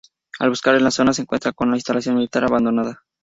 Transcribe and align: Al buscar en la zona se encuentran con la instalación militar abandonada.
Al 0.39 0.49
buscar 0.49 0.73
en 0.73 0.83
la 0.83 0.89
zona 0.89 1.13
se 1.13 1.21
encuentran 1.21 1.53
con 1.55 1.69
la 1.69 1.77
instalación 1.77 2.15
militar 2.15 2.43
abandonada. 2.43 3.03